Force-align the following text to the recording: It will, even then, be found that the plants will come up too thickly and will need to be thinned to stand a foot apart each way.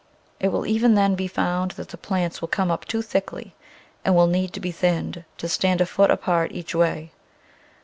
It 0.39 0.47
will, 0.47 0.65
even 0.65 0.95
then, 0.95 1.13
be 1.13 1.27
found 1.27 1.71
that 1.73 1.89
the 1.89 1.95
plants 1.95 2.41
will 2.41 2.47
come 2.47 2.71
up 2.71 2.85
too 2.85 3.03
thickly 3.03 3.53
and 4.03 4.15
will 4.15 4.25
need 4.25 4.51
to 4.53 4.59
be 4.59 4.71
thinned 4.71 5.25
to 5.37 5.47
stand 5.47 5.79
a 5.79 5.85
foot 5.85 6.09
apart 6.09 6.53
each 6.53 6.73
way. 6.73 7.11